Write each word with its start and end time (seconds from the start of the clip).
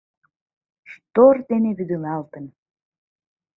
Штор 0.91 1.35
дене 1.49 1.71
вӱдылалтын. 1.77 2.45